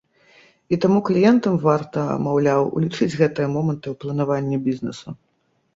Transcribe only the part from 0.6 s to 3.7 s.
І таму кліентам варта, маўляў, улічыць гэтыя